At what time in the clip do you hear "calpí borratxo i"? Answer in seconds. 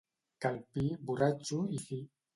0.45-1.83